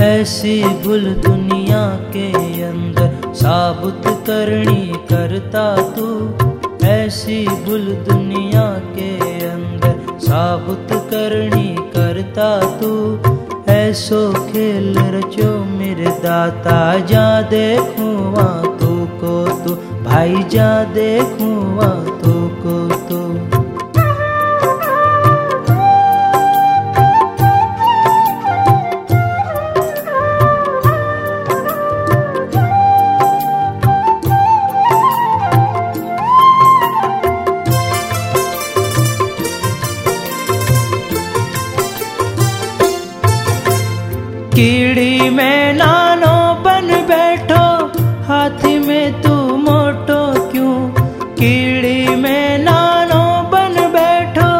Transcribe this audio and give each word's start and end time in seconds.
ऐसी 0.00 0.64
भूल 0.64 1.04
दुनिया 1.04 1.96
के 1.96 2.32
अंदर 2.62 3.32
साबुत 3.34 4.02
करनी 4.06 4.86
करता 4.86 5.76
तू। 5.76 6.32
ऐसी 6.86 7.48
भूल 7.48 7.80
दुनिया 7.80 8.70
के 8.70 9.18
अंदर 9.46 10.18
साबुत 10.18 10.88
करनी 10.92 11.74
करता 11.74 12.78
तू। 12.80 13.18
ऐसो 13.72 14.32
खेल 14.32 14.98
रचो 14.98 15.64
मेरे 15.64 16.06
दाता, 16.06 16.98
जा 16.98 17.42
देखूँ 17.42 18.34
तू 18.78 19.06
को, 19.06 19.64
तू 19.64 19.74
भाई, 20.04 20.34
जा 20.34 20.84
देखूँ 20.84 21.78
तू 22.20 22.32
को। 22.48 22.87
तू 45.18 45.30
में 45.30 45.74
नानो 45.74 46.62
बन 46.62 46.86
बैठो, 47.08 47.86
हाथी 48.26 48.78
में 48.78 49.22
तू 49.22 49.34
मोटो 49.56 50.50
क्यों? 50.50 50.88
कीड़ी 51.34 52.16
में 52.16 52.58
नानो 52.58 53.48
बन 53.48 53.90
बैठो, 53.92 54.50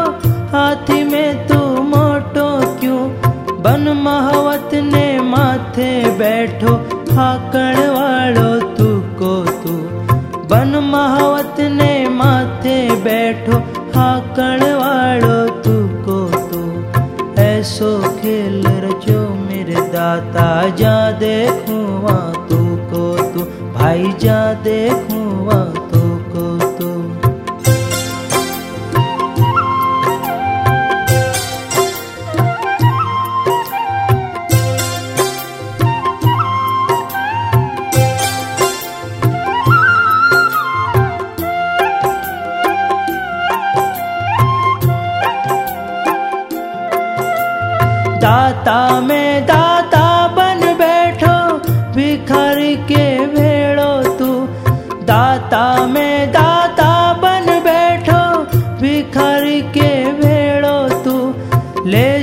हाथी 0.57 1.03
में 1.03 1.47
तू 1.47 1.55
मोटो 1.83 2.77
क्यों? 2.79 3.09
बन 3.61 3.89
महावत 4.03 4.69
ने 4.73 5.19
माथे 5.19 6.17
बैठो, 6.17 6.75
हाकड़ 7.15 7.77
वालो 7.77 8.75
तू 8.75 8.99
को 8.99 9.45
तू। 9.45 9.73
बन 10.45 10.79
महावत 10.83 11.55
ने 11.59 12.09
माथे 12.09 12.95
बैठो, 12.95 13.57
हाकड़ 13.99 14.63
वालो 14.63 15.49
तू 15.49 15.87
को 16.05 16.47
तू। 16.47 16.61
ऐसो 17.41 18.01
खेल 18.01 18.58
दाता 20.09 20.51
जा 20.77 20.93
देखूँ 21.19 22.13
तू 22.49 22.57
को 22.91 23.01
तू 23.33 23.43
भाई 23.73 24.13
जा 24.21 24.41
देखूँ 24.65 25.78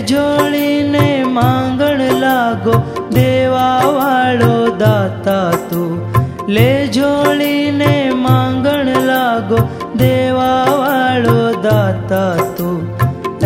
जोड़ी 0.01 0.89
ने 0.89 1.25
मांगण 1.25 2.03
लागो 2.03 2.75
देवा 3.15 3.79
वालो 3.79 4.71
दाता 4.77 5.57
तू। 5.57 6.01
ले 6.53 6.87
जोड़ी 6.87 7.71
ने 7.71 8.15
मांगण 8.15 9.01
लागो 9.01 9.57
देवा 9.99 10.65
वालो 10.65 11.63
दाता 11.63 12.55
तू। 12.55 12.89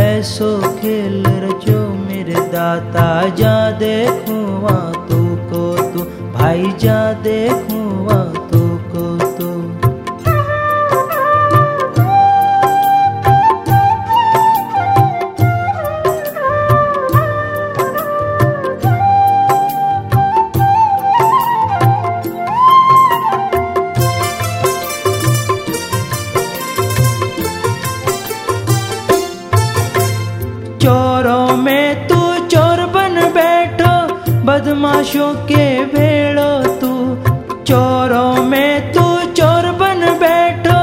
ऐसो 0.00 0.60
खेल 0.62 1.25
रचो 1.27 1.89
मेरे 1.94 2.34
दाता, 2.34 3.28
जा 3.28 3.71
देखूँ 3.71 4.50
तू 5.09 5.37
को 5.37 5.93
तू। 5.93 6.00
भाई, 6.39 6.72
जा 6.81 7.12
देखूँ 7.12 7.70
बदमाशों 34.45 35.34
के 35.34 35.84
भेड़ो 35.84 36.78
तू, 36.78 37.15
चोरों 37.65 38.45
में 38.45 38.93
तू, 38.93 39.01
चोर 39.33 39.73
बन 39.73 40.01
बैठो। 40.21 40.81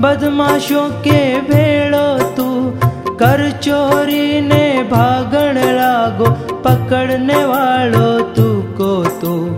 बदमाशों 0.00 0.90
के 0.90 1.40
भेड़ो 1.40 2.34
तू, 2.34 2.70
कर 3.16 3.50
चोरी 3.50 4.40
ने 4.40 4.88
भागण 4.90 5.58
लागो, 5.58 6.30
पकड़ने 6.52 7.44
वालो 7.44 8.20
तू 8.20 8.62
को 8.78 9.04
तू। 9.04 9.48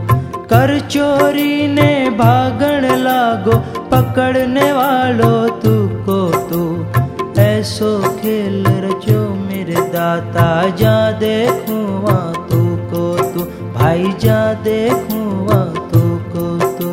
कर 0.45 0.81
चोरी 0.81 1.69
ने 1.69 2.11
भागण 2.11 2.97
लागो, 2.97 3.59
पकड़ने 3.89 4.73
वालो 4.73 5.49
तू 5.49 5.89
को 5.89 6.49
तू। 6.49 6.87
ऐसो 7.41 8.01
खेल 8.01 8.65
रचो 8.67 9.35
मेरे 9.35 9.75
दाता, 9.75 10.69
जा 10.69 11.11
देखूँ 11.11 12.03
भाई 13.83 14.13
जा 14.25 14.39
देखूँ 14.65 15.31
तू 15.93 16.03
को 16.35 16.47
तू। 16.79 16.91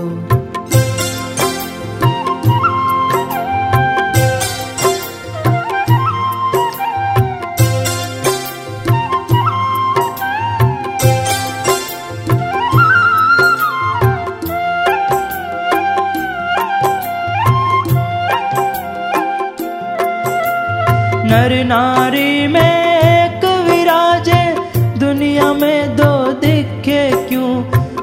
नर 21.32 21.52
नारी 21.72 22.32
में 22.54 22.69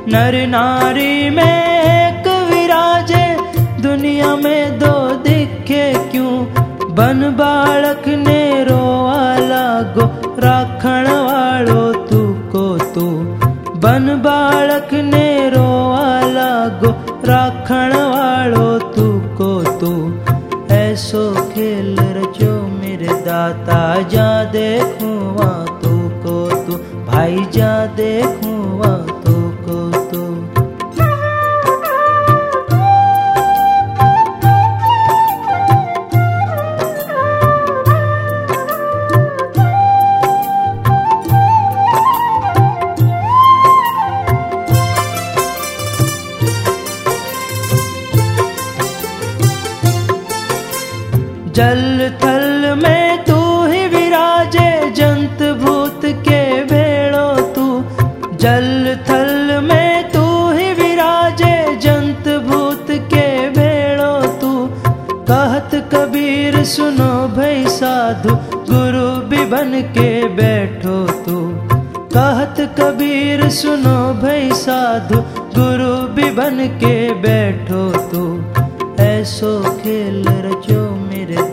नर 0.08 0.47
नारी 0.47 1.31
में 1.31 1.73
एक 1.82 2.26
विराजे 2.26 3.37
दुनिया 3.82 4.37
में 4.37 4.79
दो 4.79 5.11
दिखे 5.11 5.94
क्यों? 5.94 6.44
बन 6.94 7.37
बालक 7.38 8.08
ने 8.08 8.64
रोवा 8.64 9.37
लागो 9.37 10.37
राखण 10.41 11.08
वालो 11.08 11.93
तू 11.93 12.35
को 12.53 12.79
तू। 12.79 13.11
बन 13.79 14.23
बालक 14.25 14.94
ने 14.94 15.50
रोवा 15.50 16.20
लागो 16.20 16.91
राखण 17.25 17.97
वालो 17.97 18.79
तू 18.79 19.20
को 19.20 19.79
तू। 19.79 20.14
ऐसो 20.75 21.35
खेल 21.35 21.97
रचो 21.99 22.67
मेरे 22.67 23.06
दाता। 23.06 24.03
जा 24.03 24.44
देखूँ 24.44 25.37
तू 25.67 26.08
को 26.08 26.64
तू। 26.64 26.73
भाई, 27.06 27.47
जा 27.53 27.87
देखूँ 27.87 28.56
जल 51.56 52.14
थल 52.25 52.75
में 52.82 53.25
तू 53.25 53.67
ही 53.67 53.87
विराजे, 53.87 54.91
जंत 54.91 55.58
भूत 55.58 56.00
के 56.05 56.64
भेड़ो 56.64 57.41
तू। 57.41 57.85
जल 58.37 58.99
थल 59.11 59.61
में 59.62 60.11
तू 60.11 60.53
ही 60.53 60.73
विराजे, 60.73 61.76
जंत 61.76 62.43
भूत 62.43 62.87
के 62.91 63.50
भेड़ो 63.50 64.26
तू। 64.26 64.69
कहत 65.25 65.94
कबीर, 65.94 66.64
सुनो 66.64 67.29
भई 67.29 67.64
साधु, 67.67 68.31
गुरु 68.56 69.29
भी 69.29 69.44
बन 69.44 69.82
के 69.82 70.29
बैठो 70.29 71.23
तू। 71.23 71.53
कहत 72.17 72.76
कबीर, 72.81 73.49
सुनो 73.49 74.14
भाई 74.14 74.50
साधु, 74.53 75.20
गुरु 75.61 76.14
भी 76.14 76.31
बन 76.31 76.67
के 76.85 77.14
बैठो 77.14 77.91
तू। 78.08 78.44
ऐसो 79.03 79.79
खेल 79.82 80.25
रचो। 80.29 80.86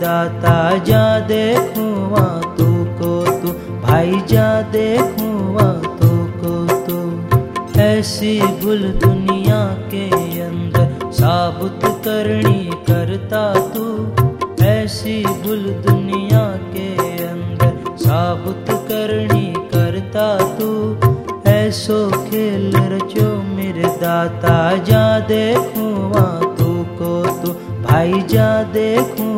दाता, 0.02 0.56
जा 0.84 1.20
देखूँ 1.28 1.92
तू 2.58 2.68
को 3.00 3.14
तू 3.42 3.54
भाई, 3.82 4.22
जा 4.28 4.50
देखूँ 4.72 5.58
तू 6.00 6.12
को 6.42 6.56
तू 6.86 7.82
ऐसी 7.82 8.40
भूल 8.62 8.84
दुनिया 9.04 9.64
के 9.92 10.06
अंदर 10.42 11.12
साबुत 11.12 11.80
करनी 12.06 12.64
करता 12.90 13.44
तू। 13.70 13.86
ऐसी 14.64 15.24
भूल 15.26 15.64
दुनिया 15.88 16.46
के 16.74 16.88
अंदर 17.26 17.96
साबुत 17.98 18.66
करनी 18.90 19.54
करता 19.74 20.28
तू। 20.58 20.72
ऐसो 21.52 22.00
खेल 22.24 22.76
रचो 22.94 23.28
मेरे 23.56 23.90
दाता, 24.02 24.56
जा 24.84 25.20
देखूँ 25.28 25.92
तू 26.58 26.72
को 27.00 27.12
तू 27.42 27.53
भाई 27.94 28.22
जा 28.30 28.46
देखूँ 28.74 29.34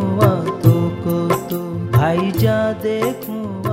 तू 0.63 0.71
को 1.03 1.15
तू 1.47 1.57
भाई 1.91 2.31
जा 2.31 2.59
देखूँ 2.83 3.64